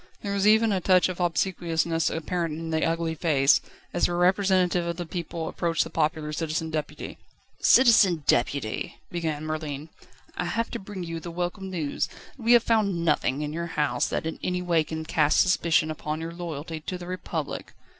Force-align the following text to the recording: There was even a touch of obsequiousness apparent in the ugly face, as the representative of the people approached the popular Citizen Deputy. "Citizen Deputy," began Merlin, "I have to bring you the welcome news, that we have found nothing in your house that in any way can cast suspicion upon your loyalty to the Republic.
There 0.23 0.33
was 0.33 0.47
even 0.47 0.71
a 0.71 0.81
touch 0.81 1.09
of 1.09 1.19
obsequiousness 1.19 2.09
apparent 2.09 2.57
in 2.57 2.71
the 2.71 2.83
ugly 2.83 3.13
face, 3.13 3.61
as 3.93 4.07
the 4.07 4.15
representative 4.15 4.87
of 4.87 4.97
the 4.97 5.05
people 5.05 5.47
approached 5.47 5.83
the 5.83 5.91
popular 5.91 6.33
Citizen 6.33 6.71
Deputy. 6.71 7.19
"Citizen 7.59 8.23
Deputy," 8.25 8.97
began 9.11 9.45
Merlin, 9.45 9.89
"I 10.35 10.45
have 10.45 10.71
to 10.71 10.79
bring 10.79 11.03
you 11.03 11.19
the 11.19 11.29
welcome 11.29 11.69
news, 11.69 12.07
that 12.35 12.41
we 12.41 12.53
have 12.53 12.63
found 12.63 13.05
nothing 13.05 13.43
in 13.43 13.53
your 13.53 13.67
house 13.77 14.07
that 14.07 14.25
in 14.25 14.39
any 14.41 14.63
way 14.63 14.83
can 14.83 15.05
cast 15.05 15.39
suspicion 15.39 15.91
upon 15.91 16.19
your 16.19 16.33
loyalty 16.33 16.79
to 16.79 16.97
the 16.97 17.05
Republic. 17.05 17.73